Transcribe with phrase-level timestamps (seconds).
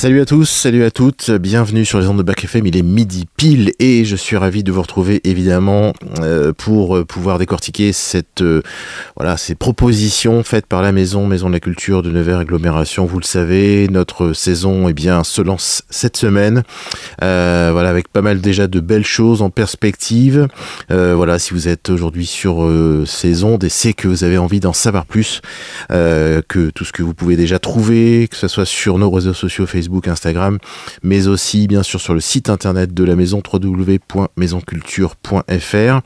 [0.00, 2.82] Salut à tous, salut à toutes, bienvenue sur les ondes de Bac FM, il est
[2.82, 5.92] midi pile et je suis ravi de vous retrouver évidemment
[6.22, 8.62] euh, pour pouvoir décortiquer cette, euh,
[9.18, 13.04] voilà, ces propositions faites par la maison, Maison de la Culture de Nevers Agglomération.
[13.04, 16.62] Vous le savez, notre saison eh bien, se lance cette semaine,
[17.22, 20.48] euh, voilà, avec pas mal déjà de belles choses en perspective.
[20.88, 22.66] voilà, si vous êtes aujourd'hui sur
[23.04, 25.42] ces ondes et c'est que vous avez envie d'en savoir plus
[25.90, 29.66] que tout ce que vous pouvez déjà trouver, que ce soit sur nos réseaux sociaux
[29.66, 30.58] Facebook, Instagram,
[31.02, 36.00] mais aussi bien sûr sur le site internet de la maison www.maisonculture.fr.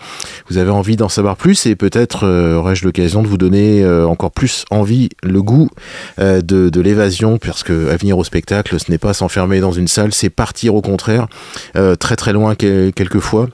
[0.48, 4.07] Vous avez envie d'en savoir plus et peut-être euh, aurais-je l'occasion de vous donner euh,
[4.07, 5.69] encore plus envie, le goût
[6.19, 9.88] euh, de, l'évasion, parce que à venir au spectacle, ce n'est pas s'enfermer dans une
[9.88, 11.29] salle, c'est partir au contraire,
[11.98, 13.48] très très loin quelquefois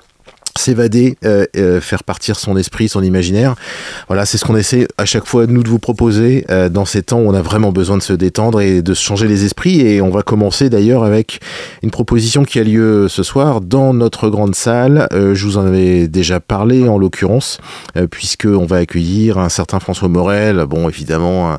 [0.58, 3.54] s'évader, euh, euh, faire partir son esprit, son imaginaire.
[4.08, 7.02] Voilà, c'est ce qu'on essaie à chaque fois nous de vous proposer euh, dans ces
[7.02, 9.80] temps où on a vraiment besoin de se détendre et de se changer les esprits.
[9.80, 11.40] Et on va commencer d'ailleurs avec
[11.82, 15.08] une proposition qui a lieu ce soir dans notre grande salle.
[15.12, 17.58] je vous en avais déjà parlé en l'occurrence,
[18.10, 20.64] puisque on va accueillir un certain François Morel.
[20.68, 21.58] Bon, évidemment,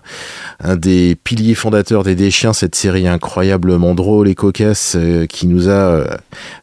[0.64, 4.98] un, des piliers fondateurs des Déchiens, cette série incroyablement drôle et cocasse
[5.30, 6.04] qui nous a,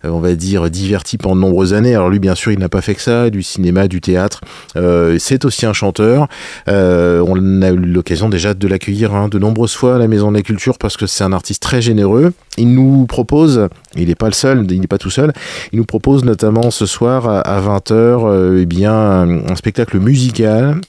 [0.05, 1.95] on va dire, divertis pendant de nombreuses années.
[1.95, 4.41] Alors lui bien sûr, il n'a pas fait que ça, du cinéma, du théâtre.
[4.77, 6.29] Euh, c'est aussi un chanteur.
[6.69, 10.31] Euh, on a eu l'occasion déjà de l'accueillir hein, de nombreuses fois à la Maison
[10.31, 12.33] de la Culture parce que c'est un artiste très généreux.
[12.57, 15.33] Il nous propose, il n'est pas le seul, il n'est pas tout seul,
[15.73, 20.81] il nous propose notamment ce soir à 20h euh, eh bien, un spectacle musical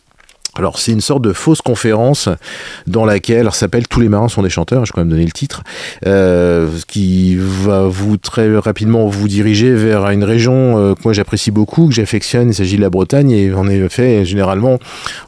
[0.59, 2.27] alors c'est une sorte de fausse conférence
[2.85, 5.31] dans laquelle, s'appelle Tous les marins sont des chanteurs, je vais quand même donner le
[5.31, 5.63] titre,
[6.05, 11.51] euh, qui va vous très rapidement vous diriger vers une région euh, que moi j'apprécie
[11.51, 14.79] beaucoup, que j'affectionne, il s'agit de la Bretagne, et en effet, généralement,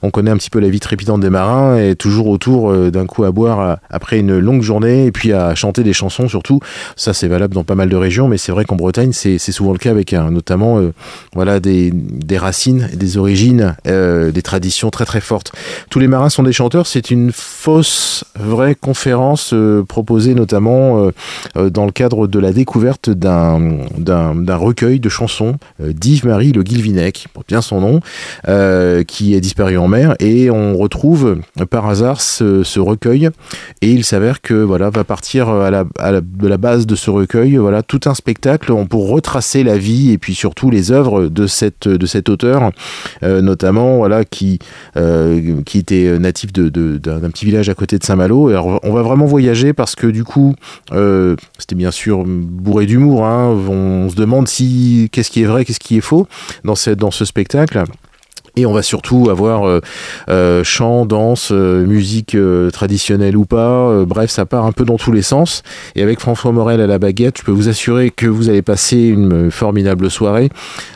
[0.02, 3.06] on connaît un petit peu la vie trépidante des marins, et toujours autour euh, d'un
[3.06, 6.60] coup à boire après une longue journée, et puis à chanter des chansons surtout,
[6.98, 9.72] ça c'est valable dans pas mal de régions, mais c'est vrai qu'en Bretagne c'est souvent
[9.72, 10.82] le cas avec notamment
[11.34, 15.52] voilà, des, des racines, des origines, des traditions très très forte.
[15.90, 21.12] Tous les marins sont des chanteurs, c'est une fausse vraie conférence euh, proposée notamment euh,
[21.58, 23.60] euh, dans le cadre de la découverte d'un,
[24.56, 28.00] recueil de chansons d'Yves-Marie Le Guilvinec, pour bien son nom,
[29.08, 31.38] qui est disparu en mer et on retrouve
[31.70, 33.30] par hasard ce, recueil
[33.82, 38.02] et il s'avère que voilà va partir de la base de ce recueil voilà tout
[38.06, 42.30] un spectacle pour retracer la vie et puis surtout les œuvres de cette de cet
[42.30, 42.72] auteur
[43.22, 44.60] notamment voilà qui
[45.66, 48.52] qui était natif d'un petit village à côté de Saint-Malo.
[48.84, 50.56] On va vraiment voyager parce que du coup,
[50.92, 53.26] euh, c'était bien sûr bourré d'humour.
[53.26, 53.50] Hein.
[53.70, 56.28] On se demande si qu'est-ce qui est vrai, qu'est-ce qui est faux
[56.64, 57.84] dans, dans ce spectacle.
[58.58, 59.80] Et on va surtout avoir euh,
[60.30, 62.36] euh chant, danse, euh, musique
[62.74, 64.04] traditionnelle ou pas.
[64.06, 65.64] bref, ça part un peu dans tous les sens.
[65.96, 68.98] Et avec François Morel à la baguette, je peux vous assurer que vous allez passer
[68.98, 70.50] une formidable soirée.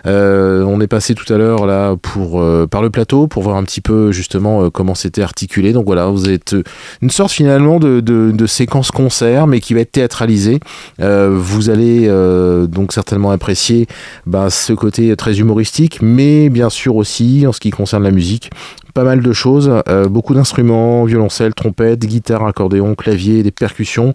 [0.06, 3.82] on est passé tout à l'heure là pour par le plateau pour voir un petit
[3.82, 5.74] peu justement comment c'était articulé.
[5.74, 6.56] Donc voilà, vous êtes
[7.02, 10.60] une sorte finalement de séquence concert, mais qui va être théâtralisée.
[11.00, 12.08] vous allez
[12.68, 13.88] donc certainement apprécier
[14.26, 18.52] bah, ce côté très humoristique, mais bien sûr aussi en ce qui concerne la musique.
[18.94, 24.14] Pas mal de choses, euh, beaucoup d'instruments, violoncelle, trompette, guitare, accordéon, clavier, des percussions.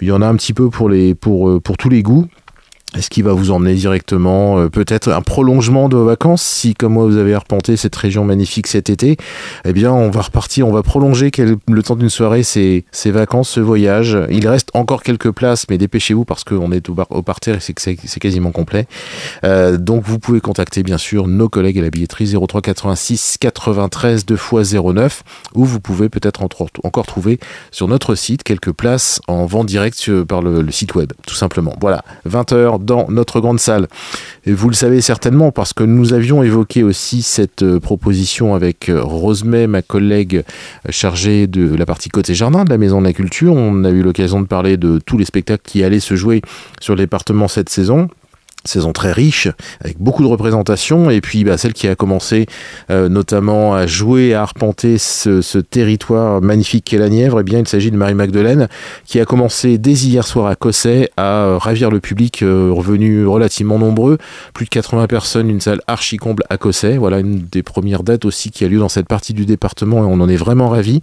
[0.00, 2.26] Il y en a un petit peu pour, euh, pour tous les goûts.
[2.96, 6.92] Est-ce qu'il va vous emmener directement euh, peut-être un prolongement de vos vacances si comme
[6.92, 9.16] moi vous avez arpenté cette région magnifique cet été?
[9.64, 13.48] Eh bien on va repartir, on va prolonger le temps d'une soirée ces, ces, vacances,
[13.48, 14.18] ce voyage.
[14.30, 17.74] Il reste encore quelques places mais dépêchez-vous parce qu'on est au, bar, parterre et c'est,
[17.78, 18.86] c'est quasiment complet.
[19.44, 24.26] Euh, donc vous pouvez contacter bien sûr nos collègues à la billetterie 03 86 93
[24.26, 25.22] 2 x 09
[25.54, 27.38] ou vous pouvez peut-être encore trouver
[27.70, 31.74] sur notre site quelques places en vente directe par le, le site web tout simplement.
[31.80, 33.88] Voilà, 20h dans notre grande salle.
[34.46, 38.88] Et vous le savez certainement parce que nous avions évoqué aussi cette euh, proposition avec
[38.88, 43.06] euh, Rosemay, ma collègue euh, chargée de la partie côté jardin de la Maison de
[43.06, 43.54] la Culture.
[43.54, 46.42] On a eu l'occasion de parler de tous les spectacles qui allaient se jouer
[46.80, 48.08] sur le département cette saison
[48.64, 49.48] saison très riche
[49.80, 52.46] avec beaucoup de représentations et puis bah, celle qui a commencé
[52.90, 57.60] euh, notamment à jouer à arpenter ce, territoire magnifique qu'est la Nièvre et eh bien
[57.60, 58.68] il s'agit de Marie Magdeleine
[59.04, 63.26] qui a commencé dès hier soir à Cosset à euh, ravir le public euh, revenu
[63.26, 64.18] relativement nombreux
[64.54, 66.96] plus de 80 personnes une salle archi comble à Cosset.
[66.96, 70.06] Voilà une des premières dates aussi qui a lieu dans cette partie du département et
[70.06, 71.00] on en est vraiment ravis.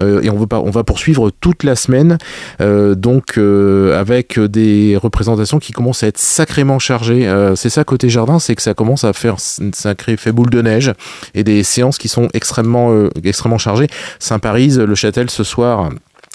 [0.00, 2.18] Et on, veut pas, on va poursuivre toute la semaine
[2.60, 8.38] donc avec des représentations qui commencent à être sacrément chargées euh, c'est ça côté jardin,
[8.38, 10.92] c'est que ça commence à faire une sacrée boule de neige
[11.34, 13.88] et des séances qui sont extrêmement, euh, extrêmement chargées.
[14.18, 15.90] Saint-Paris, le Châtel ce soir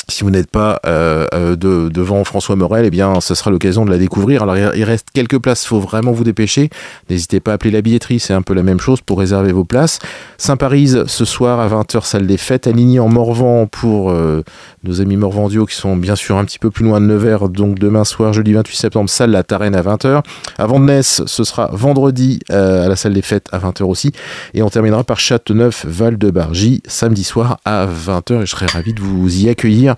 [0.10, 3.86] si vous n'êtes pas euh, euh, de, devant François Morel, eh bien, ce sera l'occasion
[3.86, 4.44] de la découvrir.
[4.44, 6.70] Alors, il reste quelques places, il faut vraiment vous dépêcher.
[7.10, 9.64] N'hésitez pas à appeler la billetterie, c'est un peu la même chose pour réserver vos
[9.64, 10.00] places.
[10.38, 14.44] Saint-Paris, ce soir à 20h, salle des fêtes, aligné en Morvan pour euh,
[14.84, 17.48] nos amis Morvandio qui sont bien sûr un petit peu plus loin de Nevers.
[17.50, 20.22] Donc, demain soir, jeudi 28 septembre, salle La Tarenne à 20h.
[20.58, 24.12] À Vandenesse, ce sera vendredi à la salle des fêtes à 20h aussi.
[24.54, 28.42] Et on terminera par Châteauneuf, Val-de-Bargy, samedi soir à 20h.
[28.42, 29.93] Et je serai ravi de vous y accueillir.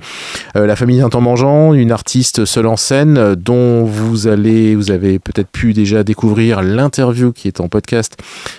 [0.55, 4.75] Euh, la famille d'un temps mangeant, une artiste seule en scène euh, dont vous allez,
[4.75, 8.17] vous avez peut-être pu déjà découvrir l'interview qui est en podcast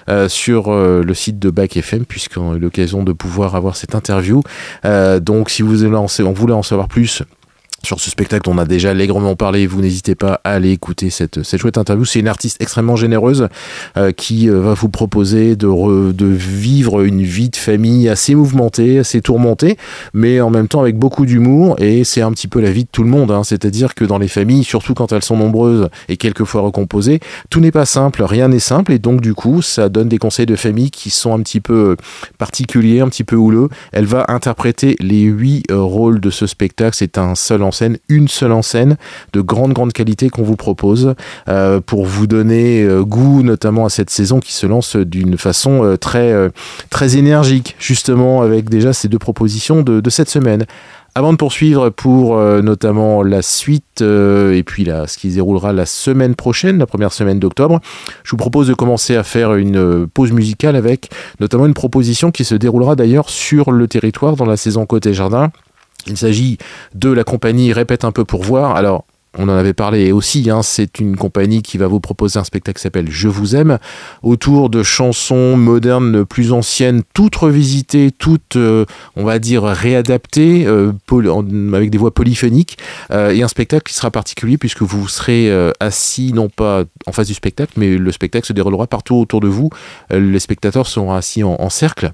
[0.09, 3.95] euh, sur le site de Bac FM puisqu'on a eu l'occasion de pouvoir avoir cette
[3.95, 4.43] interview.
[5.21, 7.23] donc si vous voulez en savoir plus,
[7.87, 9.67] sur ce spectacle, on a déjà allègrement parlé.
[9.67, 12.05] Vous n'hésitez pas à aller écouter cette, cette chouette interview.
[12.05, 13.49] C'est une artiste extrêmement généreuse
[13.97, 18.99] euh, qui euh, va vous proposer de, de vivre une vie de famille assez mouvementée,
[18.99, 19.77] assez tourmentée,
[20.15, 21.77] mais en même temps avec beaucoup d'humour.
[21.79, 23.31] Et c'est un petit peu la vie de tout le monde.
[23.31, 23.45] Hein.
[23.45, 27.71] C'est-à-dire que dans les familles, surtout quand elles sont nombreuses et quelquefois recomposées, tout n'est
[27.71, 28.93] pas simple, rien n'est simple.
[28.93, 31.97] Et donc, du coup, ça donne des conseils de famille qui sont un petit peu
[32.39, 33.69] particuliers, un petit peu houleux.
[33.93, 36.97] Elle va interpréter les huit euh, rôles de ce spectacle.
[36.99, 37.71] C'est un seul en
[38.09, 38.97] une seule en scène
[39.33, 41.15] de grande grande qualité qu'on vous propose
[41.49, 45.85] euh, pour vous donner euh, goût notamment à cette saison qui se lance d'une façon
[45.85, 46.35] euh, très
[46.91, 50.65] très énergique justement avec déjà ces deux propositions de, de cette semaine.
[51.15, 55.87] Avant de poursuivre pour notamment la suite et puis là, ce qui se déroulera la
[55.87, 57.81] semaine prochaine, la première semaine d'octobre,
[58.23, 61.09] je vous propose de commencer à faire une pause musicale avec
[61.41, 65.51] notamment une proposition qui se déroulera d'ailleurs sur le territoire dans la saison Côté Jardin
[66.07, 66.59] il s'agit
[66.95, 68.77] de la compagnie Répète un peu pour voir.
[68.77, 69.05] Alors,
[69.39, 70.13] on en avait parlé.
[70.13, 73.55] Aussi, hein, c'est une compagnie qui va vous proposer un spectacle qui s'appelle Je vous
[73.55, 73.79] aime,
[74.23, 78.85] autour de chansons modernes plus anciennes, toutes revisitées, toutes, euh,
[79.15, 80.93] on va dire, réadaptées, euh,
[81.75, 82.79] avec des voix polyphoniques,
[83.11, 85.51] euh, et un spectacle qui sera particulier puisque vous serez
[85.81, 89.49] assis, non pas en face du spectacle, mais le spectacle se déroulera partout autour de
[89.49, 89.71] vous.
[90.11, 92.13] les spectateurs seront assis en, cercle,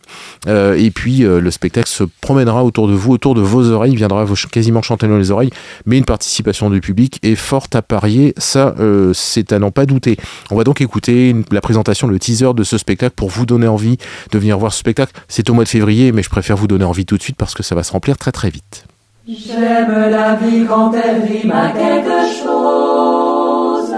[0.48, 4.36] et puis le spectacle se promènera autour de vous, autour de vos oreilles, viendra vous
[4.50, 5.50] quasiment chanter dans les oreilles,
[5.86, 9.86] mais une participation du public est forte à parier, ça euh, c'est à n'en pas
[9.86, 10.16] douter.
[10.50, 13.98] On va donc écouter la présentation, le teaser de ce spectacle pour vous donner envie
[14.30, 15.12] de venir voir ce spectacle.
[15.28, 17.54] C'est au mois de février, mais je préfère vous donner envie tout de suite parce
[17.54, 18.84] que ça va se remplir très très vite.
[19.28, 23.94] J'aime la vie quand elle rime à quelque chose.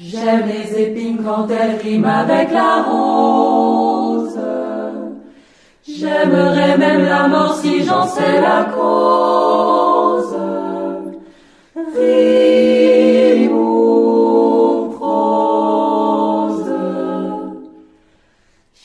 [0.00, 4.38] J'aime les épines quand elles riment avec la rose.
[5.88, 9.89] J'aimerais même la mort si j'en sais la cause.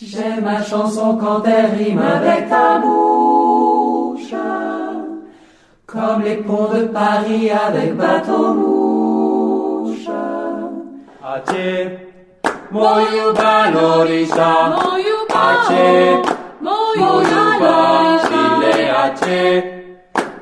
[0.01, 4.33] J'aime ma chanson quand elle rime avec ta bouche,
[5.87, 10.07] comme les ponts de Paris avec bateau mouche.
[11.23, 11.87] Ache,
[12.71, 14.75] moyuba lorisa,
[15.33, 16.23] ache,
[16.61, 17.45] moyuba
[18.31, 19.84] ile ache,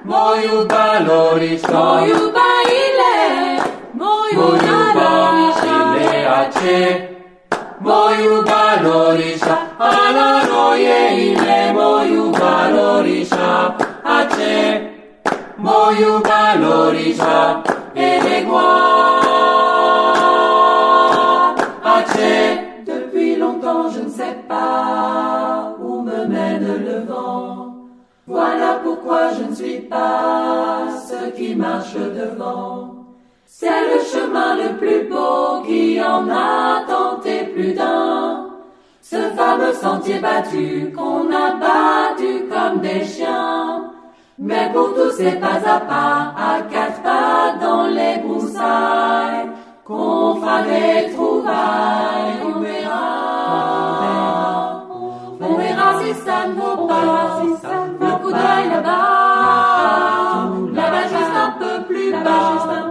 [0.09, 1.71] Mo júbà l'òrìṣà.
[1.73, 2.49] Mo júbà
[2.83, 3.59] ilẹ̀.
[3.99, 5.09] Mo júbà
[5.45, 6.81] ilé àṣẹ.
[7.85, 9.55] Mo ile, l'òrìṣà.
[10.01, 10.99] Aláròyé
[14.17, 14.55] Ace,
[15.65, 17.37] Mo júbà l'òrìṣà
[17.97, 18.92] àṣẹ.
[31.09, 32.93] Ce qui marche devant
[33.55, 38.49] c'est le chemin le plus beau qui en a tenté plus d'un.
[39.01, 43.91] Ce fameux sentier battu qu'on a battu comme des chiens.
[44.39, 49.49] Mais pour tous ces pas à pas, à quatre pas dans les broussailles,
[49.85, 53.03] qu'on fera des trouvailles, on verra.
[55.39, 59.12] On verra si ça ne vaut pas, si ça ne vaut coup d'œil là-bas,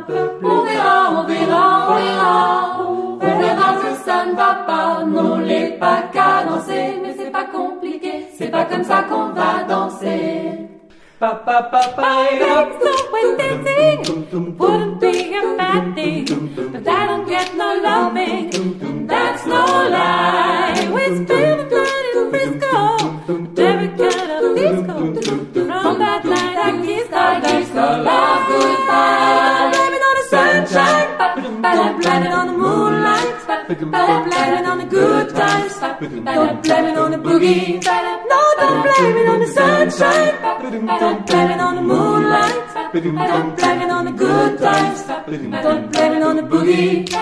[0.07, 0.55] peu plus bas.
[0.55, 5.05] On verra, on verra, on verra si ça ne va pas.
[5.05, 9.65] Non, les pas qu'à danser, mais c'est pas compliqué, c'est pas comme ça qu'on va
[9.69, 10.69] danser.
[11.19, 12.27] Pa, pa, pa, pa,
[13.13, 16.25] when dancing wouldn't be a bad thing,
[16.73, 20.52] but I don't get no loving, that's no lie.
[33.81, 37.83] Moonlight, blame it on the good times, don't blame it on the boogie.
[37.85, 40.35] No, don't blame it on the sunshine.
[41.01, 42.93] Don't blame it on the moonlight.
[42.93, 45.03] Don't blame it on the good times.
[45.07, 47.13] Don't blame it on the boogie.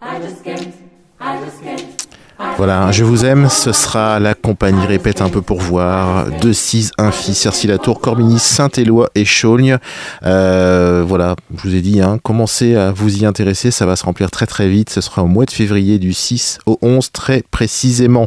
[0.00, 0.74] I just can't.
[1.18, 2.05] I just can't.
[2.38, 6.92] Voilà, je vous aime, ce sera la compagnie répète un peu pour voir, 2, 6,
[6.98, 9.78] 1 fils, Cercy Latour, Corbigny, Saint-Éloi et Chaulgne.
[10.24, 14.04] Euh, voilà, je vous ai dit, hein, commencez à vous y intéresser, ça va se
[14.04, 17.42] remplir très très vite, ce sera au mois de février du 6 au 11 très
[17.50, 18.26] précisément.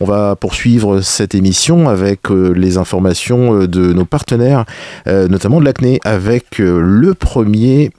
[0.00, 4.64] On va poursuivre cette émission avec euh, les informations euh, de nos partenaires,
[5.06, 7.90] notamment de l'ACNE, avec le premier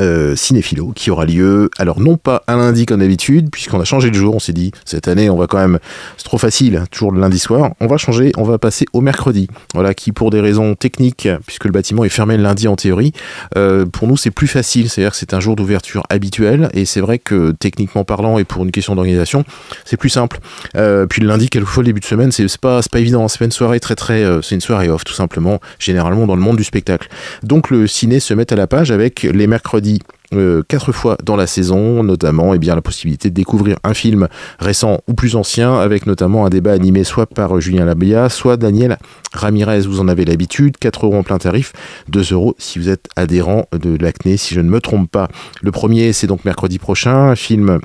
[0.00, 4.10] euh, cinéphilo qui aura lieu, alors non pas un lundi comme d'habitude, puisqu'on a changé
[4.10, 5.78] de jour, on s'est dit cette année on va quand même,
[6.16, 9.48] c'est trop facile, toujours le lundi soir, on va changer, on va passer au mercredi,
[9.74, 13.12] voilà, qui pour des raisons techniques, puisque le bâtiment est fermé le lundi en théorie,
[13.56, 17.00] euh, pour nous c'est plus facile, c'est-à-dire que c'est un jour d'ouverture habituel, et c'est
[17.00, 19.44] vrai que techniquement parlant et pour une question d'organisation,
[19.84, 20.38] c'est plus simple.
[20.76, 23.44] Euh, puis le lundi, quelquefois le début de semaine, c'est pas, pas évident, c'est pas
[23.44, 26.56] une soirée très très, euh, c'est une soirée off tout simplement, généralement dans le monde
[26.56, 27.08] du spectacle.
[27.42, 29.85] Donc le ciné se met à la page avec les mercredis
[30.34, 34.28] euh, quatre fois dans la saison, notamment eh bien, la possibilité de découvrir un film
[34.58, 38.98] récent ou plus ancien, avec notamment un débat animé soit par Julien Labia, soit Daniel
[39.32, 39.80] Ramirez.
[39.82, 41.72] Vous en avez l'habitude, 4 euros en plein tarif,
[42.08, 45.28] 2 euros si vous êtes adhérent de l'ACNE, si je ne me trompe pas.
[45.62, 47.78] Le premier, c'est donc mercredi prochain, un film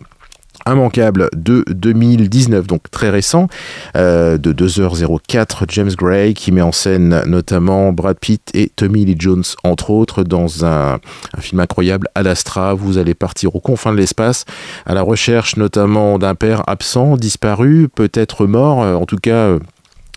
[0.68, 3.48] immanquable de 2019, donc très récent,
[3.96, 9.16] euh, de 2h04, James Gray, qui met en scène notamment Brad Pitt et Tommy Lee
[9.18, 11.00] Jones, entre autres, dans un,
[11.36, 12.74] un film incroyable, Ad Astra.
[12.74, 14.46] Vous allez partir aux confins de l'espace,
[14.86, 19.58] à la recherche notamment d'un père absent, disparu, peut-être mort, euh, en tout cas...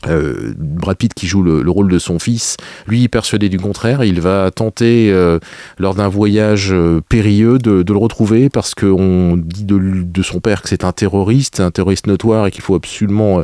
[0.08, 2.56] euh, Brad Pitt qui joue le, le rôle de son fils,
[2.86, 5.38] lui persuadé du contraire, il va tenter euh,
[5.78, 10.68] lors d'un voyage euh, périlleux de, le retrouver parce qu'on dit de, son père que
[10.68, 13.42] c'est un terroriste, un terroriste notoire et qu'il faut absolument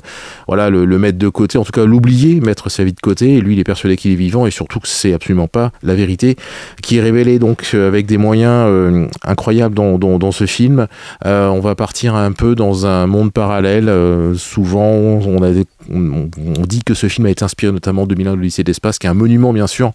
[0.49, 3.40] voilà, le, mettre de côté, en tout cas l'oublier, mettre sa vie de côté et
[3.40, 6.37] lui il est persuadé qu'il est vivant et surtout que c'est absolument pas la vérité
[6.83, 10.87] qui est révélée donc avec des moyens incroyables dans, dans, ce film.
[11.25, 13.90] On va partir un peu dans un monde parallèle.
[14.37, 16.28] souvent, on, a des- on,
[16.66, 19.10] dit que ce film a été inspiré notamment de 2001 de lycée d'espace, qui est
[19.10, 19.92] un monument bien sûr,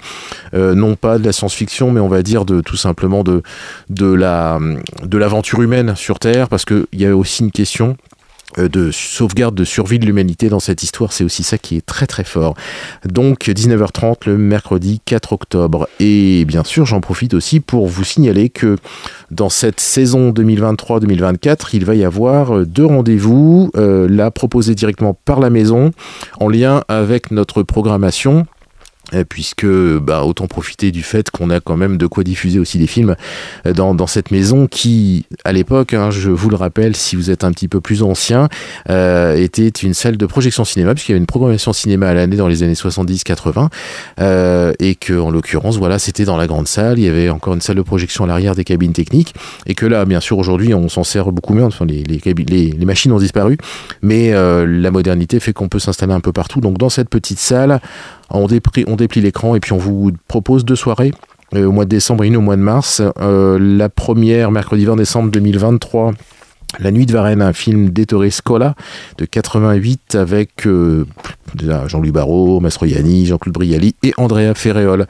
[0.54, 3.44] euh, non pas de la science-fiction, mais on va dire de tout simplement de
[3.89, 4.60] de la
[5.04, 7.98] de l'aventure humaine sur Terre, parce que il y a aussi une question
[8.58, 12.08] de sauvegarde de survie de l'humanité dans cette histoire, c'est aussi ça qui est très
[12.08, 12.56] très fort.
[13.06, 15.88] Donc 19h30 le mercredi 4 octobre.
[16.00, 18.78] Et bien sûr, j'en profite aussi pour vous signaler que
[19.32, 25.18] dans cette saison 2023-2024, il va y avoir euh, deux rendez-vous, euh, là proposés directement
[25.25, 25.92] par la maison,
[26.40, 28.46] en lien avec notre programmation.
[29.14, 32.78] Euh, Puisque bah, autant profiter du fait qu'on a quand même de quoi diffuser aussi
[32.78, 33.16] des films
[33.66, 37.44] euh, dans, cette maison qui, à l'époque, hein, je vous le rappelle, si vous êtes
[37.44, 38.50] un petit peu plus ancien,
[38.90, 42.36] euh, était une salle de projection cinéma, puisqu'il y avait une programmation cinéma à l'année
[42.36, 43.70] dans les années 70-80,
[44.20, 47.56] euh, et que en l'occurrence, voilà, c'était dans la grande salle, il y avait encore
[47.56, 49.34] une salle de projection à l'arrière des cabines techniques,
[49.66, 53.20] et que là, bien sûr, aujourd'hui, on s'en sert beaucoup mieux, enfin, les, machines ont
[53.20, 53.58] disparu,
[54.02, 56.62] mais la modernité fait qu'on peut s'installer un peu partout.
[56.62, 57.82] Donc dans cette petite salle,
[58.29, 61.12] on déplie, on déplie l'écran et puis on vous propose deux soirées.
[61.55, 63.01] euh, au mois de décembre et une au mois de mars.
[63.20, 66.13] Euh, la première, mercredi 20 décembre 2023,
[66.79, 68.75] La Nuit de Varennes, un film d'Ettore Scola
[69.17, 71.05] de 88 avec euh,
[71.88, 75.05] Jean-Louis Barrault, Mastroianni, Jean-Claude Brialy et Andrea Ferreol,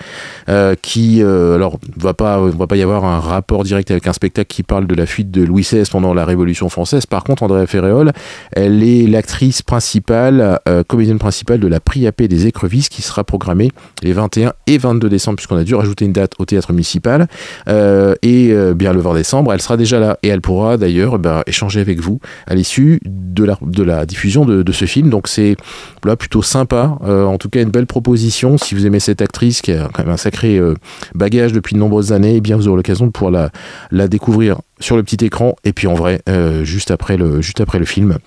[0.50, 4.14] euh, qui, euh, alors, va pas, va pas y avoir un rapport direct avec un
[4.14, 7.06] spectacle qui parle de la fuite de Louis XVI pendant la Révolution française.
[7.06, 8.12] Par contre, Andrea Ferreol,
[8.52, 13.72] elle est l'actrice principale, euh, comédienne principale de la Priapé des Écrevisses qui sera programmée
[14.02, 17.28] les 21 et 22 décembre, puisqu'on a dû rajouter une date au théâtre municipal.
[17.68, 22.00] Et bien le 20 décembre, elle sera déjà là et elle pourra d'ailleurs ben, avec
[22.00, 25.10] vous à l'issue de la, de la diffusion de, de ce film.
[25.10, 25.56] Donc c'est
[26.04, 28.58] là plutôt sympa, euh, en tout cas une belle proposition.
[28.58, 30.76] Si vous aimez cette actrice qui a quand même un sacré euh,
[31.14, 33.50] bagage depuis de nombreuses années, eh bien vous aurez l'occasion de pouvoir la,
[33.92, 37.62] la découvrir sur le petit écran et puis en vrai euh, juste après le juste
[37.62, 38.18] après le film.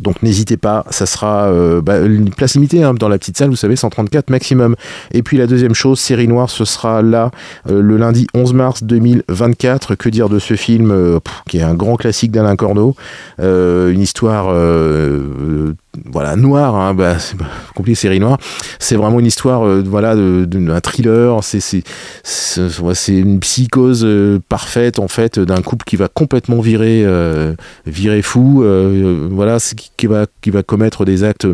[0.00, 3.50] Donc n'hésitez pas, ça sera euh, bah, une place limitée hein, dans la petite salle,
[3.50, 4.74] vous savez, 134 maximum.
[5.12, 7.30] Et puis la deuxième chose, Série Noire, ce sera là
[7.68, 9.94] euh, le lundi 11 mars 2024.
[9.94, 12.96] Que dire de ce film euh, qui est un grand classique d'Alain Corneau,
[13.38, 14.46] une histoire
[16.10, 17.36] voilà noire, hein, bah, c'est
[17.74, 18.38] compliqué, Série Noire.
[18.78, 21.44] C'est vraiment une histoire, euh, voilà, d'un thriller.
[21.44, 21.60] C'est
[22.22, 27.54] c'est une psychose euh, parfaite en fait d'un couple qui va complètement virer euh,
[27.86, 28.64] virer fou.
[29.30, 29.58] voilà,
[29.96, 31.46] qui, va qui va commettre des actes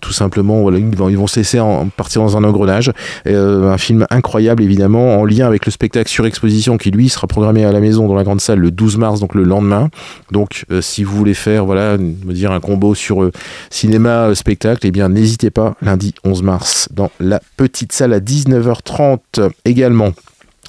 [0.00, 0.60] tout simplement.
[0.60, 2.92] Voilà, ils vont ils vont se laisser en, partir dans un engrenage.
[3.24, 7.64] Un film incroyable évidemment en lien avec le spectacle sur exposition qui lui sera programmé
[7.64, 9.88] à la maison dans la grande salle le 12 mars donc le lendemain.
[10.30, 13.30] Donc si vous voulez faire voilà me dire un combo sur
[13.70, 19.50] cinéma spectacle, eh bien n'hésitez pas, lundi 11 mars, dans la petite salle à 19h30
[19.64, 20.12] également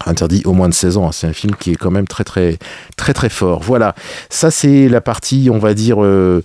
[0.05, 1.07] interdit au moins de 16 ans.
[1.07, 1.11] Hein.
[1.11, 2.57] C'est un film qui est quand même très très
[2.97, 3.61] très très fort.
[3.61, 3.95] Voilà,
[4.29, 6.43] ça c'est la partie, on va dire, euh,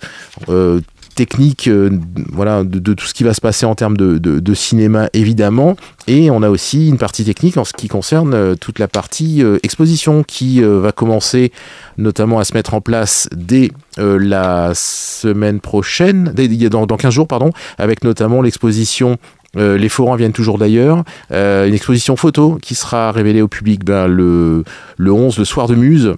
[0.49, 0.81] euh,
[1.15, 1.89] technique euh,
[2.31, 5.75] voilà, de, tout ce qui va se passer en termes de, cinéma, évidemment.
[6.07, 10.23] Et on a aussi une partie technique en ce qui concerne toute la partie exposition
[10.23, 11.51] qui va commencer
[11.97, 16.33] notamment à se mettre en place dès la semaine prochaine,
[16.69, 19.17] dans, dans 15 jours, pardon, avec notamment l'exposition
[19.57, 21.03] euh, les forums viennent toujours d'ailleurs.
[21.31, 24.63] Euh, une exposition photo qui sera révélée au public ben, le,
[24.97, 26.15] le 11, le soir de Muse.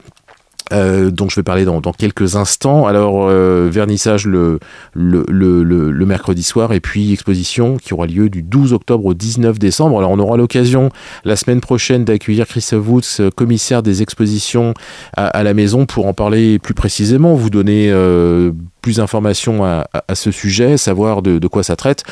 [0.74, 2.88] Euh, dont je vais parler dans, quelques instants.
[2.88, 4.60] Alors, vernissage le,
[6.06, 9.98] mercredi soir et puis exposition qui aura lieu du 12 octobre au 19 décembre.
[10.00, 10.90] Alors, on aura l'occasion
[11.24, 14.74] la semaine prochaine d'accueillir Christophe Woods, commissaire des expositions
[15.16, 17.94] à, la maison, pour en parler plus précisément, vous donner
[18.82, 22.04] plus d'informations à, ce sujet, savoir de, quoi ça traite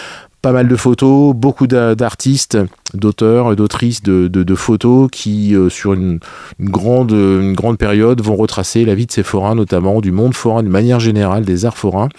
[0.41, 2.57] pas mal de photos, beaucoup d'artistes,
[2.95, 6.19] d'auteurs, d'autrices de, photos qui, euh, sur une,
[6.60, 10.63] grande, une grande période, vont retracer la vie de ces forains, notamment du monde forain,
[10.63, 12.10] de manière générale, des arts forains.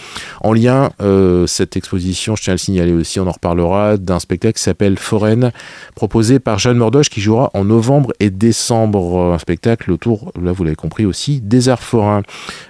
[0.41, 4.19] En lien, euh, cette exposition, je tiens à le signaler aussi, on en reparlera, d'un
[4.19, 5.53] spectacle qui s'appelle Foraine,
[5.97, 9.33] proposé par Jeanne Mordoche, qui jouera en novembre et décembre.
[9.35, 12.23] Un spectacle autour, là vous l'avez compris aussi, des arts forains.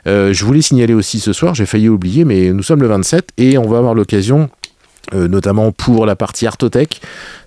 [0.06, 3.30] Euh, je voulais signaler aussi ce soir, j'ai failli oublier, mais nous sommes le 27
[3.36, 4.61] et on va avoir l'occasion euh,
[5.14, 7.00] notamment pour la partie artothèque,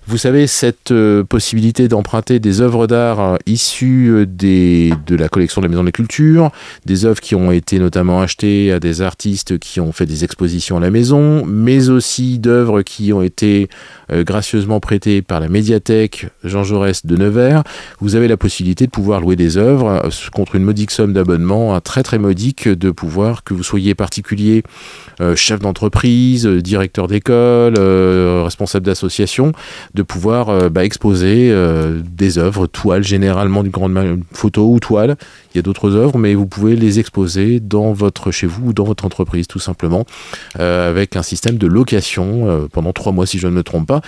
[0.08, 5.60] vous savez, cette euh, possibilité d'emprunter des œuvres d'art euh, issues euh, de la collection
[5.60, 6.52] de la Maison de la Culture,
[6.84, 10.76] des œuvres qui ont été notamment achetées à des artistes qui ont fait des expositions
[10.76, 13.68] à la maison, mais aussi d'œuvres qui ont été
[14.10, 17.64] gracieusement prêtées par la médiathèque Jean Jaurès de Nevers.
[18.00, 22.04] Vous avez la possibilité de pouvoir louer des œuvres contre une modique somme d'abonnement, très
[22.04, 24.62] très modique, de pouvoir, que vous soyez particulier,
[25.34, 29.52] chef d'entreprise, directeur d'école, responsable d'association,
[29.96, 35.16] de pouvoir euh, bah, exposer euh, des œuvres, toiles généralement d'une grande photo ou toile.
[35.52, 38.72] Il y a d'autres œuvres, mais vous pouvez les exposer dans votre chez vous ou
[38.72, 40.04] dans votre entreprise tout simplement,
[40.60, 44.02] euh, avec un système de location pendant trois mois si je ne me trompe pas.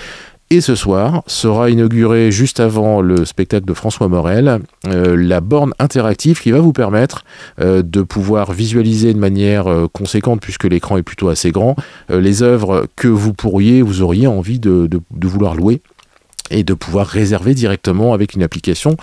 [0.50, 6.40] Et ce soir sera inauguré juste avant le spectacle de François Morel, la borne interactive
[6.40, 7.24] qui va vous permettre
[7.58, 11.76] de pouvoir visualiser de manière conséquente, puisque l'écran est plutôt assez grand,
[12.08, 15.82] les œuvres que vous pourriez, vous auriez envie de vouloir louer
[16.50, 18.96] et de pouvoir réserver directement avec une application.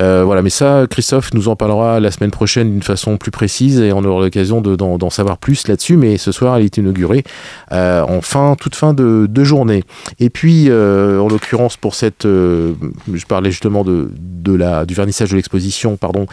[0.00, 3.80] Euh, voilà, mais ça, Christophe nous en parlera la semaine prochaine d'une façon plus précise
[3.80, 5.96] et on aura l'occasion d'en savoir plus là-dessus.
[5.96, 7.24] Mais ce soir, elle est inaugurée
[7.72, 9.82] euh, en fin, toute fin de, journée.
[10.20, 14.10] Et puis, euh, en l'occurrence, pour cette, je parlais justement de,
[14.42, 16.26] de la, du vernissage de l'exposition, pardon,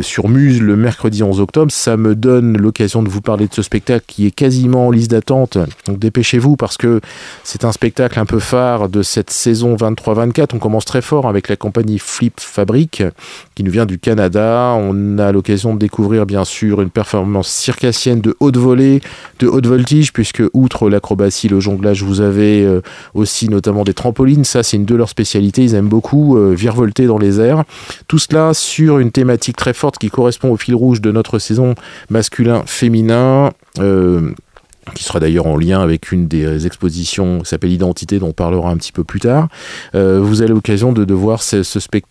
[0.00, 3.62] sur Muse le mercredi 11 octobre, ça me donne l'occasion de vous parler de ce
[3.62, 5.58] spectacle qui est quasiment en liste d'attente.
[5.86, 7.00] Donc dépêchez-vous parce que
[7.44, 11.28] c'est un spectacle un peu phare de cette saison 23 324, on commence très fort
[11.28, 13.02] avec la compagnie Flip Fabric
[13.54, 14.74] qui nous vient du Canada.
[14.78, 19.00] On a l'occasion de découvrir bien sûr une performance circassienne de haute volée,
[19.40, 22.80] de haute voltige, puisque outre l'acrobatie, le jonglage, vous avez euh,
[23.14, 24.44] aussi notamment des trampolines.
[24.44, 25.62] Ça, c'est une de leurs spécialités.
[25.62, 27.37] Ils aiment beaucoup euh, virevolter dans les
[28.06, 31.74] Tout cela sur une thématique très forte qui correspond au fil rouge de notre saison
[32.10, 33.50] masculin-féminin.
[33.78, 34.32] Euh,
[34.94, 38.70] qui sera d'ailleurs en lien avec une des expositions qui s'appelle Identité, dont on parlera
[38.70, 39.48] un petit peu plus tard.
[39.94, 41.40] Euh, vous avez l'occasion de, voir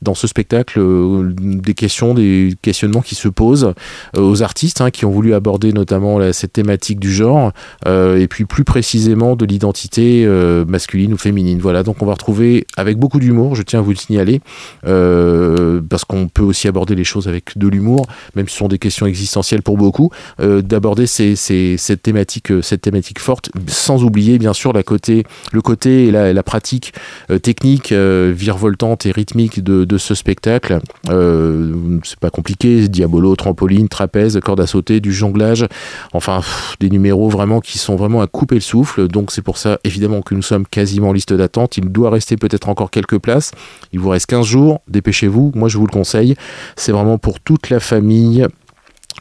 [0.01, 3.73] dans ce spectacle euh, des questions, des questionnements qui se posent
[4.17, 7.51] euh, aux artistes hein, qui ont voulu aborder notamment cette thématique du genre
[7.85, 10.25] et puis plus précisément de l'identité
[10.67, 11.59] masculine ou féminine.
[11.59, 14.41] Voilà, donc on va retrouver avec beaucoup d'humour, je tiens à vous le signaler,
[14.83, 18.79] parce qu'on peut aussi aborder les choses avec de l'humour, même si ce sont des
[18.79, 20.09] questions existentielles pour beaucoup,
[20.39, 26.11] d'aborder cette thématique cette thématique forte, sans oublier bien sûr la côté, le côté et
[26.11, 26.93] la, pratique
[27.29, 30.79] euh, technique euh, virevoltante et rythmique de, ce spectacle.
[31.09, 35.65] Euh, c'est pas compliqué, diabolo, trampoline, trapèze, corde à sauter, du jonglage,
[36.13, 36.41] enfin
[36.79, 39.07] des numéros vraiment qui sont vraiment à couper le souffle.
[39.07, 41.77] Donc c'est pour ça évidemment que nous sommes quasiment en liste d'attente.
[41.77, 43.51] Il doit rester peut-être encore quelques places.
[43.93, 46.35] Il vous reste 15 jours, dépêchez-vous, moi je vous le conseille.
[46.75, 48.45] C'est vraiment pour toute la famille.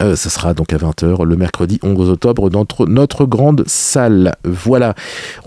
[0.01, 4.35] Euh, ça sera donc à 20h le mercredi 11 octobre dans notre, grande salle.
[4.43, 4.93] Voilà,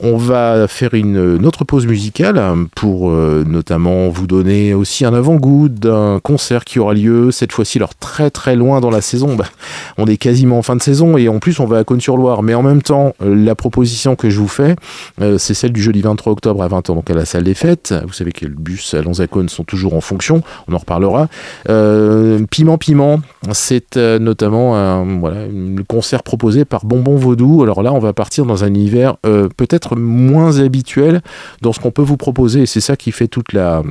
[0.02, 2.42] on va faire une, autre pause musicale
[2.74, 7.78] pour euh, notamment vous donner aussi un avant-goût d'un concert qui aura lieu cette fois-ci
[7.78, 9.36] alors très très loin dans la saison.
[9.36, 9.46] Bah,
[9.98, 12.42] on est quasiment en fin de saison et en plus on va à Cône-sur-Loire.
[12.42, 14.74] Mais en même temps, euh, la proposition que je vous fais,
[15.38, 17.94] c'est celle du jeudi 23 octobre à 20h donc à la salle des fêtes.
[18.06, 21.28] Vous savez que le bus à Lanzacone sont toujours en fonction, on en reparlera.
[22.50, 23.20] Piment Piment,
[23.52, 27.62] c'est notre notamment un voilà, un concert proposé par Bonbon Vaudou.
[27.62, 31.20] Alors là, on va partir dans un univers peut-être moins habituel
[31.62, 32.62] dans ce qu'on peut vous proposer.
[32.62, 33.82] Et c'est ça qui fait toute la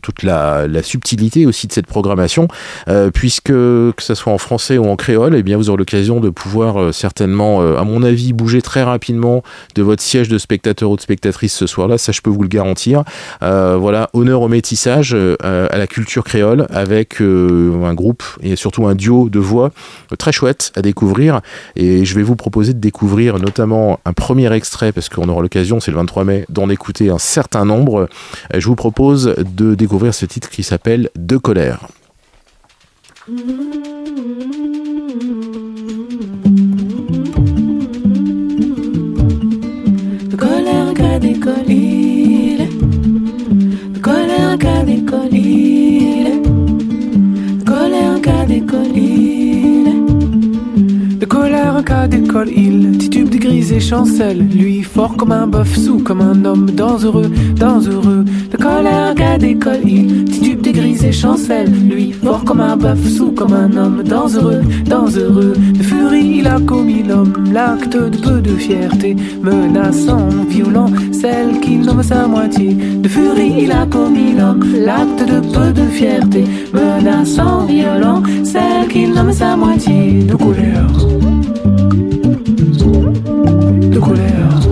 [0.00, 2.48] toute la, subtilité aussi de cette programmation,
[2.88, 6.20] euh, puisque que ce soit en français ou en créole, eh bien vous aurez l'occasion
[6.20, 9.42] de pouvoir euh, certainement, euh, à mon avis, bouger très rapidement
[9.74, 11.98] de votre siège de spectateur ou de spectatrice ce soir-là.
[11.98, 13.04] Ça, je peux vous le garantir.
[13.40, 19.28] voilà, honneur au métissage, à la culture créole, avec un groupe et surtout un duo
[19.28, 19.70] de voix
[20.18, 21.40] très chouette à découvrir.
[21.76, 25.80] Et je vais vous proposer de découvrir notamment un premier extrait, parce qu'on aura l'occasion,
[25.80, 28.08] c'est le 23 mai, d'en écouter un certain nombre.
[28.54, 31.88] Je vous propose de découvrir ce titre qui s'appelle De colère.
[33.28, 33.34] De
[40.36, 41.40] colère qu'a des de
[44.00, 46.44] colère qu'a des collines,
[47.66, 48.60] colère qu'a des
[51.60, 55.76] de colère qu'a des collines, titube de grise et chancelle, lui fort comme un bœuf,
[55.76, 58.24] sous comme un homme dangereux, dangereux
[58.60, 61.70] colère, gars d'école, il titube grises et chancelle.
[61.88, 65.54] Lui, fort comme un bœuf, sous comme un homme, dangereux, dangereux.
[65.78, 71.76] De furie, il a commis l'homme, l'acte de peu de fierté, menaçant, violent, celle qui
[71.76, 72.74] nomme sa moitié.
[72.74, 79.06] De furie, il a commis l'homme, l'acte de peu de fierté, menaçant, violent, celle qui
[79.06, 80.24] nomme sa moitié.
[80.24, 81.09] De colère.
[83.90, 84.70] De colère.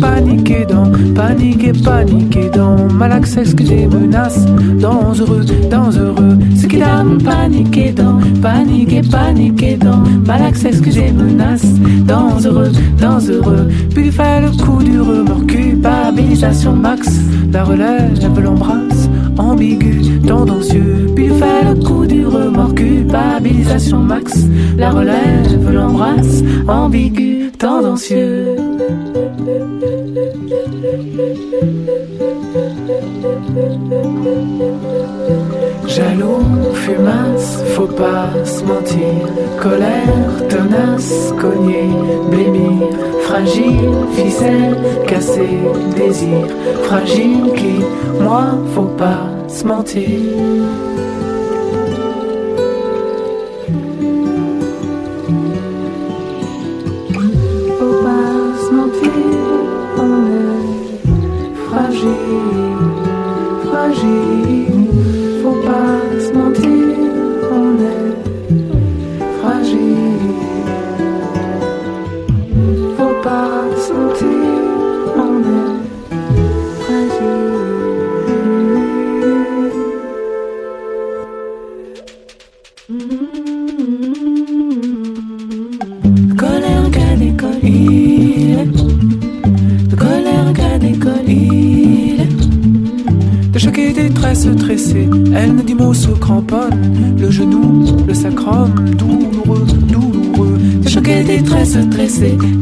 [0.00, 4.44] paniqué dans, paniqué, paniqué dans, mal accès, excusez, menace,
[4.80, 11.64] dangereux, dangereux, ce qui dame, paniqué dans, paniqué, paniqué dans, mal accès, excusez, menace,
[12.06, 17.08] dangereux, dangereux, puis fait le coup du remords, culpabilisation max,
[17.52, 24.46] la relève, l'embrasse, ambigu, tendancieux, puis fait le coup du remords, culpabilisation max,
[24.76, 28.56] la relève, l'embrasse, ambigu, tendancieux.
[36.74, 39.26] Fumasse, faut pas se mentir.
[39.60, 41.88] Colère, tenace, cogner,
[42.30, 42.88] blêmir.
[43.22, 44.76] Fragile, ficelle,
[45.06, 45.58] casser,
[45.96, 46.46] désir.
[46.84, 47.84] Fragile qui,
[48.20, 50.08] moi, faut pas se mentir.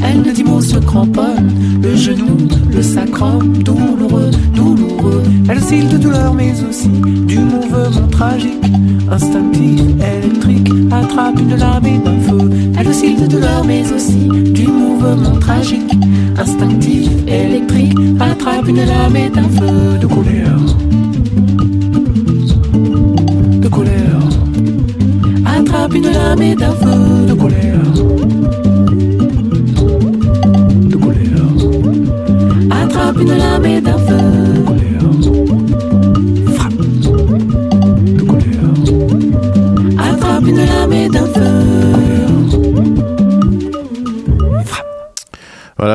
[0.02, 5.22] Elle ne dit mot se cramponne, le genou, le sacrum, douloureux, douloureux.
[5.48, 8.64] Elle oscille de douleur mais aussi du mouvement tragique,
[9.10, 12.50] instinctif, électrique, attrape une lame et d'un feu.
[12.78, 15.92] Elle oscille de douleur mais aussi du mouvement tragique,
[16.38, 19.98] instinctif, électrique, attrape une lame et d'un feu.
[20.00, 20.85] De colère.
[26.36, 28.16] Attrape d'un feu de colère.
[33.20, 33.80] une lame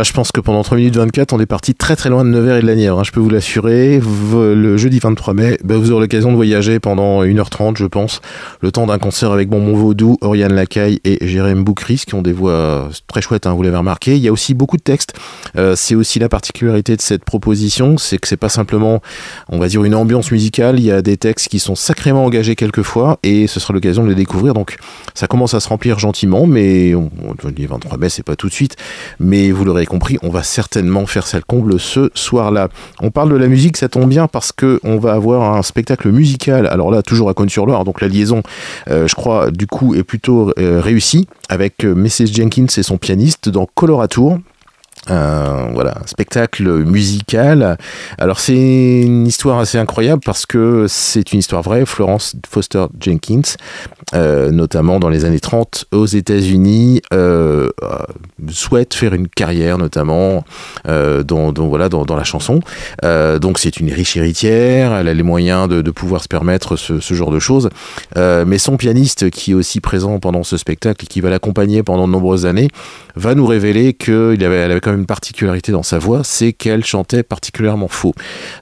[0.03, 2.57] Je pense que pendant 3 minutes 24, on est parti très très loin de Nevers
[2.57, 3.99] et de la Nièvre, hein, je peux vous l'assurer.
[3.99, 8.21] Le jeudi 23 mai, ben, vous aurez l'occasion de voyager pendant 1h30, je pense,
[8.61, 12.33] le temps d'un concert avec Bonbon Vaudou, Oriane Lacaille et Jérém Boucris, qui ont des
[12.33, 14.15] voix très chouettes, hein, vous l'avez remarqué.
[14.15, 15.13] Il y a aussi beaucoup de textes.
[15.57, 19.01] Euh, c'est aussi la particularité de cette proposition, c'est que c'est pas simplement,
[19.49, 20.79] on va dire, une ambiance musicale.
[20.79, 24.09] Il y a des textes qui sont sacrément engagés quelquefois, et ce sera l'occasion de
[24.09, 24.53] les découvrir.
[24.53, 24.77] Donc,
[25.13, 27.11] ça commence à se remplir gentiment, mais on,
[27.43, 28.77] le 23 mai, c'est pas tout de suite.
[29.19, 32.69] Mais vous l'aurez compris, on va certainement faire celle comble ce soir-là.
[33.01, 36.09] On parle de la musique, ça tombe bien parce que on va avoir un spectacle
[36.11, 36.65] musical.
[36.67, 38.41] Alors là, toujours à Cône-sur-Loire, donc la liaison,
[38.89, 42.33] euh, je crois, du coup, est plutôt euh, réussie avec euh, Mrs.
[42.33, 44.39] Jenkins et son pianiste dans Coloratour.
[45.07, 47.77] Voilà, spectacle musical.
[48.17, 51.85] Alors c'est une histoire assez incroyable parce que c'est une histoire vraie.
[51.85, 53.55] Florence Foster Jenkins,
[54.13, 57.69] euh, notamment dans les années 30 aux États-Unis, euh,
[58.49, 60.43] souhaite faire une carrière, notamment
[60.87, 62.59] euh, dans, voilà, dans, la chanson.
[63.03, 67.31] Donc c'est une riche héritière, elle a les moyens de, pouvoir se permettre ce, genre
[67.31, 67.69] de choses.
[68.15, 72.07] Mais son pianiste, qui est aussi présent pendant ce spectacle et qui va l'accompagner pendant
[72.07, 72.69] de nombreuses années,
[73.15, 78.13] va nous révéler qu'elle avait, une particularité dans sa voix, c'est qu'elle chantait particulièrement faux.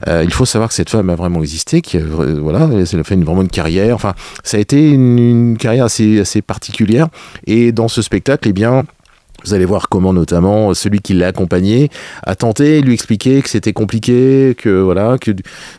[0.07, 3.15] Euh, il faut savoir que cette femme a vraiment existé, qui voilà, elle a fait
[3.15, 3.95] une, vraiment une carrière.
[3.95, 4.13] Enfin,
[4.43, 7.07] ça a été une, une carrière assez, assez particulière.
[7.45, 8.83] Et dans ce spectacle, eh bien,
[9.45, 11.89] vous allez voir comment notamment celui qui l'a accompagné
[12.23, 15.31] a tenté de lui expliquer que c'était compliqué, que voilà, que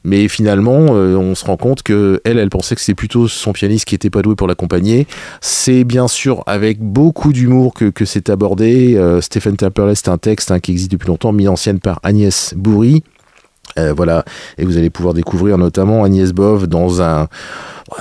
[0.05, 3.53] mais finalement euh, on se rend compte que elle, elle pensait que c'était plutôt son
[3.53, 5.07] pianiste qui était pas doué pour l'accompagner.
[5.41, 8.97] C'est bien sûr avec beaucoup d'humour que, que c'est abordé.
[8.97, 12.01] Euh, Stephen Temperley, c'est un texte hein, qui existe depuis longtemps, mis en scène par
[12.03, 13.03] Agnès Bourri.
[13.79, 14.25] Euh, voilà,
[14.59, 17.29] et vous allez pouvoir découvrir notamment Agnès Bov dans un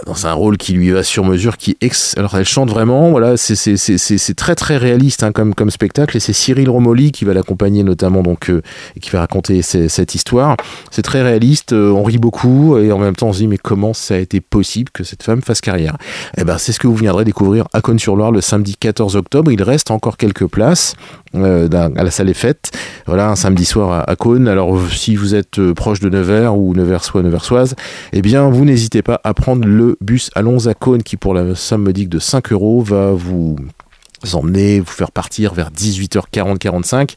[0.05, 2.15] dans un rôle qui lui va sur mesure, qui ex...
[2.17, 6.33] alors elle chante vraiment, voilà, c'est très très réaliste hein, comme comme spectacle, et c'est
[6.33, 8.61] Cyril Romoli qui va l'accompagner notamment donc euh,
[8.95, 10.55] et qui va raconter cette histoire.
[10.91, 13.57] C'est très réaliste, euh, on rit beaucoup et en même temps on se dit mais
[13.57, 15.97] comment ça a été possible que cette femme fasse carrière?
[16.37, 19.51] Eh ben c'est ce que vous viendrez découvrir à Cône-sur-Loire le samedi 14 octobre.
[19.51, 20.95] Il reste encore quelques places
[21.35, 22.71] euh, à la salle des fêtes.
[23.05, 24.47] Voilà, un samedi soir à, à Cône.
[24.47, 27.75] Alors si vous êtes proche de Nevers ou Neversois, Neversoise,
[28.13, 31.55] eh bien vous n'hésitez pas à prendre le bus Allons à Cône qui pour la
[31.55, 33.55] somme modique de 5 euros va vous
[34.33, 37.15] emmener, vous faire partir vers 18h40-45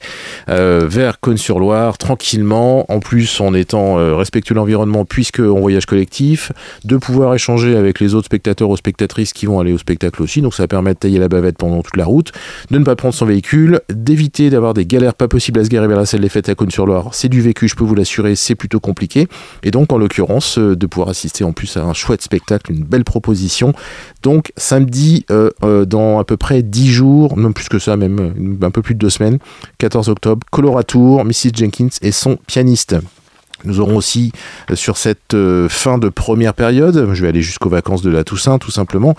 [0.49, 5.87] euh, vers Cône-sur-Loire tranquillement, en plus en étant euh, respectueux de l'environnement puisque on voyage
[5.87, 6.53] collectif,
[6.85, 10.43] de pouvoir échanger avec les autres spectateurs ou spectatrices qui vont aller au spectacle aussi,
[10.43, 12.33] donc ça permet de tailler la bavette pendant toute la route,
[12.71, 15.89] de ne pas prendre son véhicule, d'éviter d'avoir des galères pas possibles à se garer
[15.89, 18.55] vers la salle des fêtes à Cône-sur-Loire, c'est du vécu, je peux vous l'assurer, c'est
[18.55, 19.27] plutôt compliqué,
[19.63, 22.85] et donc en l'occurrence euh, de pouvoir assister en plus à un chouette spectacle, une
[22.85, 23.73] belle proposition,
[24.23, 25.25] donc samedi
[25.87, 29.01] dans à peu près 10 jours, non plus que ça, même un peu plus de
[29.01, 29.39] deux semaines,
[29.79, 31.51] 14 octobre, Coloratour, Mrs.
[31.55, 32.97] Jenkins et son pianiste.
[33.65, 34.33] Nous aurons aussi
[34.71, 38.25] euh, sur cette euh, fin de première période, je vais aller jusqu'aux vacances de la
[38.25, 39.15] Toussaint tout simplement.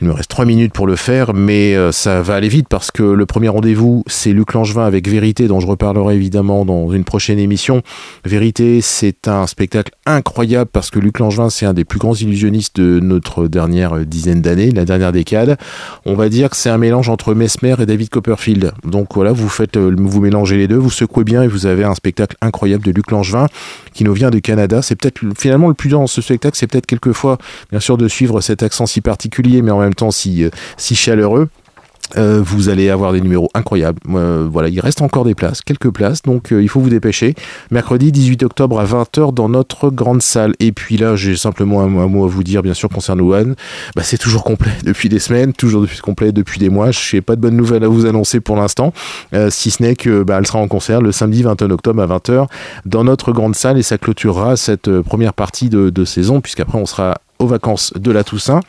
[0.00, 2.90] Il me reste trois minutes pour le faire, mais euh, ça va aller vite parce
[2.90, 7.04] que le premier rendez-vous, c'est Luc Langevin avec Vérité, dont je reparlerai évidemment dans une
[7.04, 7.82] prochaine émission.
[8.24, 12.76] Vérité, c'est un spectacle incroyable parce que Luc Langevin, c'est un des plus grands illusionnistes
[12.76, 15.56] de notre dernière dizaine d'années, la dernière décade.
[16.04, 18.72] On va dire que c'est un mélange entre Mesmer et David Copperfield.
[18.84, 21.94] Donc voilà, vous faites, vous mélangez les deux, vous secouez bien et vous avez un
[21.94, 23.46] spectacle incroyable de Luc Langevin
[23.92, 24.82] qui nous vient du Canada.
[24.82, 27.38] C'est peut-être finalement le plus dur dans ce spectacle, c'est peut-être quelquefois,
[27.70, 30.94] bien sûr, de suivre cet accent si particulier, mais en même temps si, euh, si
[30.94, 31.48] chaleureux.
[32.16, 33.98] Euh, vous allez avoir des numéros incroyables.
[34.10, 37.34] Euh, voilà, il reste encore des places, quelques places, donc euh, il faut vous dépêcher.
[37.70, 40.54] Mercredi 18 octobre à 20h dans notre grande salle.
[40.60, 43.56] Et puis là, j'ai simplement un, mot à vous dire, bien sûr, concernant One.
[43.96, 46.90] Bah, c'est toujours complet depuis des semaines, toujours depuis, complet depuis des mois.
[46.92, 48.92] Je n'ai pas de bonnes nouvelles à vous annoncer pour l'instant,
[49.48, 52.46] si ce n'est que bah, elle sera en concert le samedi 21 octobre à 20h
[52.84, 56.86] dans notre grande salle et ça clôturera cette première partie de, de saison, puisqu'après on
[56.86, 58.60] sera aux vacances de la Toussaint.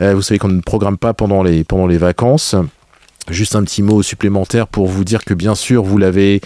[0.00, 2.54] Euh, vous savez qu'on ne programme pas pendant les, pendant les vacances.
[3.30, 6.42] Juste un petit mot supplémentaire pour vous dire que bien sûr vous l'avez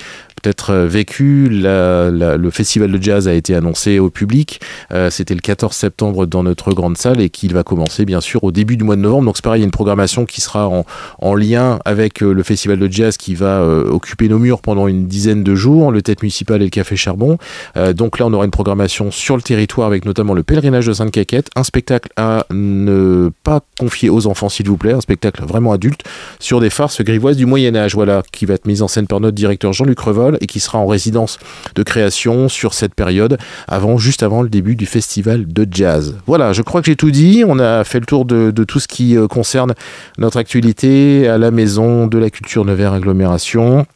[0.49, 1.49] peut-être vécu.
[1.51, 4.61] La, la, le festival de jazz a été annoncé au public.
[4.93, 8.45] Euh, C'était le 14 septembre dans notre grande salle et qu'il va commencer bien sûr
[8.45, 9.27] au début du mois de novembre.
[9.27, 10.87] Donc c'est pareil, il y a une programmation qui sera en,
[11.19, 14.89] en lien avec euh, le festival de jazz qui va euh, occuper nos murs pendant
[14.89, 17.37] une dizaine de jours, le Tête Municipal et le Café Charbon.
[17.77, 20.95] Euh, donc là, on aura une programmation sur le territoire avec notamment le pèlerinage de
[20.95, 25.73] Sainte-Caquette, un spectacle à ne pas confier aux enfants s'il vous plaît, un spectacle vraiment
[25.73, 26.01] adulte
[26.39, 29.21] sur des farces grivoises du Moyen Âge, voilà, qui va être mise en scène par
[29.21, 31.39] notre directeur Jean-Luc Revol et qui sera en résidence
[31.75, 36.17] de création sur cette période, avant, juste avant le début du festival de jazz.
[36.27, 37.45] Voilà, je crois que j'ai tout dit.
[37.47, 39.75] On a fait le tour de, de tout ce qui euh, concerne
[40.19, 43.87] notre actualité à la maison de la culture Nevers Agglomération.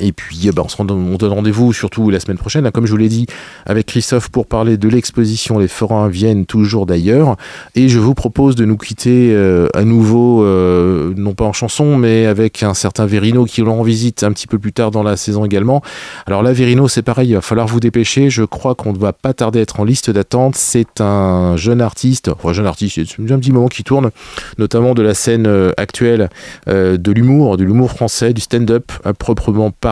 [0.00, 2.86] Et puis, eh ben, on se rend, on donne rendez-vous surtout la semaine prochaine, comme
[2.86, 3.26] je vous l'ai dit,
[3.66, 7.36] avec Christophe pour parler de l'exposition Les Forains viennent toujours d'ailleurs.
[7.74, 11.96] Et je vous propose de nous quitter euh, à nouveau, euh, non pas en chanson,
[11.96, 15.16] mais avec un certain Verino qui l'en visite un petit peu plus tard dans la
[15.16, 15.82] saison également.
[16.26, 18.30] Alors là, Verino, c'est pareil, il va falloir vous dépêcher.
[18.30, 20.54] Je crois qu'on ne va pas tarder à être en liste d'attente.
[20.54, 24.10] C'est un jeune artiste, enfin jeune artiste, c'est un petit moment qui tourne,
[24.58, 26.28] notamment de la scène euh, actuelle
[26.66, 29.87] de l'humour, de l'humour français, du stand-up à proprement parler.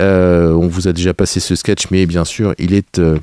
[0.00, 3.18] Euh, on vous a déjà passé ce sketch, mais bien sûr, il est euh,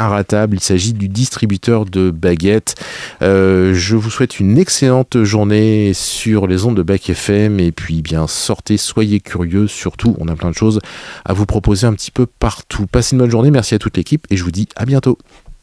[0.00, 0.56] inratable.
[0.56, 2.74] Il s'agit du distributeur de baguettes.
[3.22, 8.02] Euh, je vous souhaite une excellente journée sur les ondes de Bac FM et puis
[8.02, 10.16] bien sortez, soyez curieux surtout.
[10.18, 10.80] On a plein de choses
[11.24, 12.86] à vous proposer un petit peu partout.
[12.86, 13.50] Passez une bonne journée.
[13.50, 15.18] Merci à toute l'équipe et je vous dis à bientôt.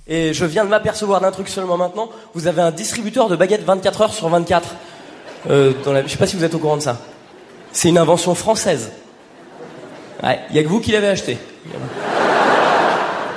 [0.10, 2.10] Et je viens de m'apercevoir d'un truc seulement maintenant.
[2.34, 4.76] Vous avez un distributeur de baguettes 24 heures sur 24.
[5.50, 6.04] Euh, dans la...
[6.04, 7.02] Je sais pas si vous êtes au courant de ça.
[7.74, 8.92] C'est une invention française.
[10.24, 11.38] Ouais, il y a que vous qui l'avez acheté.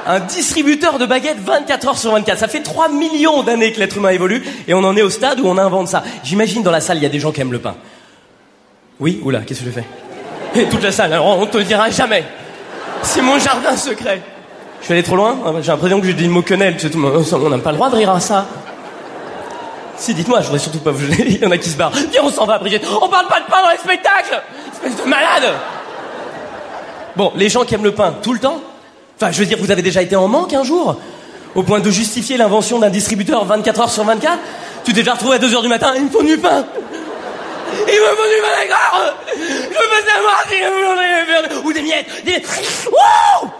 [0.06, 2.38] Un distributeur de baguettes 24 heures sur 24.
[2.38, 5.40] Ça fait 3 millions d'années que l'être humain évolue et on en est au stade
[5.40, 6.02] où on invente ça.
[6.24, 7.76] J'imagine dans la salle, il y a des gens qui aiment le pain.
[8.98, 9.84] Oui, oula, qu'est-ce que je fais?
[10.54, 12.24] Et toute la salle, alors on te le dira jamais.
[13.02, 14.20] C'est mon jardin secret.
[14.80, 16.76] Je suis allé trop loin J'ai l'impression que j'ai dit le mot quenelle.
[16.94, 18.46] On n'a pas le droit de rire à ça.
[19.96, 21.24] Si, dites-moi, je voudrais surtout pas vous gêner.
[21.28, 21.92] Il y en a qui se barrent.
[21.92, 22.84] Viens, on s'en va, Brigitte.
[23.02, 25.52] On parle pas de pain dans les spectacles Espèce de malade
[27.16, 28.60] Bon, les gens qui aiment le pain, tout le temps
[29.16, 30.96] Enfin, je veux dire, vous avez déjà été en manque un jour
[31.54, 34.38] Au point de justifier l'invention d'un distributeur 24 heures sur 24
[34.84, 36.64] Tu t'es déjà retrouvé à 2 heures du matin, il me faut du pain.
[37.72, 39.14] Il me faut du d'accord.
[39.36, 39.90] Je veux
[40.70, 42.42] vous voulez Ou des miettes des...
[42.90, 43.50] Wouh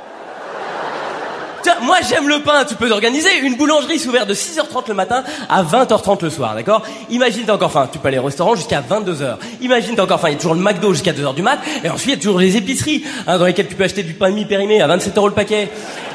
[1.83, 5.63] Moi j'aime le pain, tu peux t'organiser une boulangerie s'ouvert de 6h30 le matin à
[5.63, 6.83] 20h30 le soir, d'accord?
[7.11, 9.37] Imagine t'as encore faim, tu peux aller au restaurant jusqu'à 22h.
[9.61, 11.89] Imagine t'as encore faim, il y a toujours le McDo jusqu'à 2h du mat, et
[11.89, 14.31] ensuite il y a toujours les épiceries, hein, dans lesquelles tu peux acheter du pain
[14.31, 15.69] mi-périmé à 27 euros le paquet.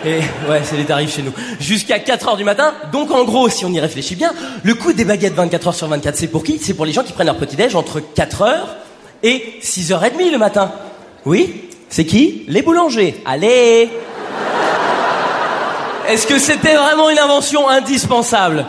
[0.06, 1.34] Et ouais, c'est les tarifs chez nous.
[1.60, 5.06] Jusqu'à 4h du matin, donc en gros, si on y réfléchit bien, le coût des
[5.06, 6.60] baguettes 24h sur 24, c'est pour qui?
[6.60, 8.54] C'est pour les gens qui prennent leur petit-déj entre 4h
[9.24, 10.72] et 6h30 le matin.
[11.26, 11.70] Oui?
[11.90, 12.44] C'est qui?
[12.48, 13.22] Les boulangers.
[13.26, 13.90] Allez
[16.10, 18.66] est-ce que c'était vraiment une invention indispensable?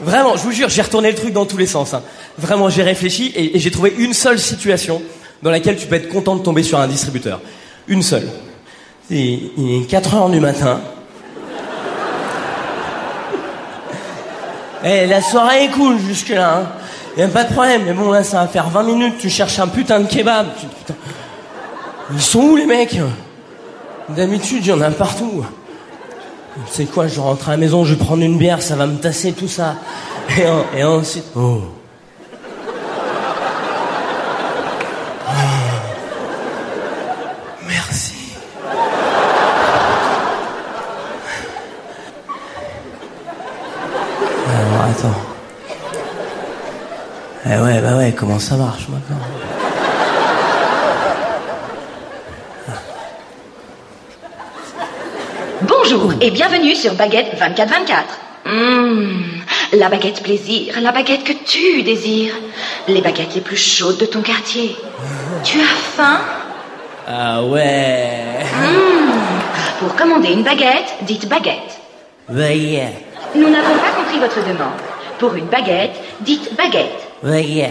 [0.00, 1.94] Vraiment, je vous jure, j'ai retourné le truc dans tous les sens.
[1.94, 2.02] hein.
[2.38, 5.00] Vraiment, j'ai réfléchi et, et j'ai trouvé une seule situation
[5.42, 7.40] dans laquelle tu peux être content de tomber sur un distributeur.
[7.88, 8.28] Une seule.
[9.10, 10.80] Il est 4 heures du matin.
[14.84, 16.58] Eh, la soirée est cool jusque-là.
[16.58, 16.66] Hein.
[17.16, 17.82] Y a pas de problème.
[17.86, 19.14] Mais bon, là, ça va faire 20 minutes.
[19.18, 20.46] Tu cherches un putain de kebab.
[22.12, 22.98] Ils sont où les mecs?
[24.08, 25.44] D'habitude, il y en a partout.
[26.66, 28.86] Tu sais quoi, je rentre à la maison, je vais prendre une bière, ça va
[28.86, 29.76] me tasser tout ça.
[30.38, 31.24] Et, en- et ensuite.
[31.34, 31.60] Oh.
[35.26, 35.32] Ah.
[37.66, 38.14] Merci.
[44.48, 45.20] Alors, attends.
[47.46, 49.16] Eh ouais, bah ouais, comment ça marche maintenant?
[56.22, 58.46] Et bienvenue sur Baguette 24-24.
[58.46, 59.22] Mmh,
[59.72, 62.34] la baguette plaisir, la baguette que tu désires.
[62.86, 64.76] Les baguettes les plus chaudes de ton quartier.
[65.42, 66.20] Tu as faim?
[67.08, 68.38] Ah ouais.
[69.80, 71.80] Pour commander une baguette, dites baguette.
[72.28, 72.90] Veuillez.
[73.34, 74.78] Nous n'avons pas compris votre demande.
[75.18, 77.08] Pour une baguette, dites baguette.
[77.24, 77.70] Veuillez.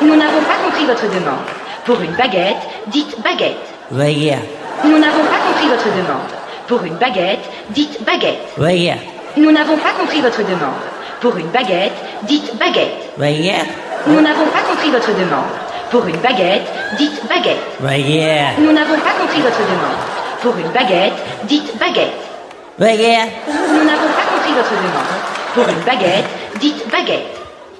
[0.00, 1.46] Nous n'avons pas compris votre demande.
[1.84, 3.68] Pour une baguette, dites baguette.
[3.92, 4.38] Veuillez.
[4.84, 6.41] Nous n'avons pas compris votre demande.
[6.72, 8.48] Pour une baguette, dites baguette.
[8.56, 8.94] Veuillez.
[9.36, 10.80] Nous n'avons pas compris votre demande.
[11.20, 13.12] Pour une baguette, dites baguette.
[13.18, 13.52] Veuillez.
[14.06, 15.52] Nous n'avons pas compris votre demande.
[15.90, 16.62] Pour une baguette,
[16.96, 17.60] dites baguette.
[17.78, 18.56] Veuillez.
[18.58, 20.00] Nous n'avons pas compris votre demande.
[20.40, 21.12] Pour une baguette,
[21.44, 22.14] dites baguette.
[22.78, 23.18] Veuillez.
[23.48, 25.12] Nous n'avons pas compris votre demande.
[25.52, 26.24] Pour une baguette,
[26.58, 27.36] dites baguette.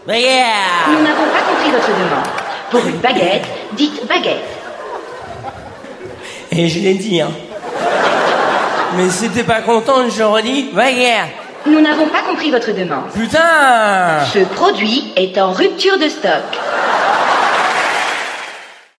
[0.06, 0.44] Veuillez.
[0.88, 2.28] Nous n'avons pas compris votre demande.
[2.70, 4.44] Pour une baguette, dites baguette.
[6.50, 7.30] Et je l'ai dit, hein.
[8.96, 11.14] Mais si t'es pas content, je redis, veuillez.
[11.66, 13.04] Nous n'avons pas compris votre demande.
[13.14, 16.42] Putain Ce produit est en rupture de stock.